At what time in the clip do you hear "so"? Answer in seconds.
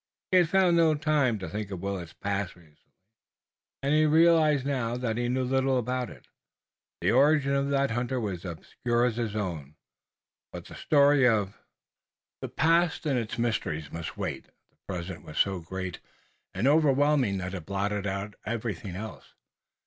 15.37-15.59